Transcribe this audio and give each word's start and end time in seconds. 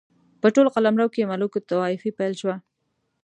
په 0.41 0.47
ټول 0.55 0.67
قلمرو 0.75 1.07
کې 1.13 1.29
ملوک 1.31 1.53
الطوایفي 1.57 2.09
پیل 2.17 2.33
شوه. 2.41 2.55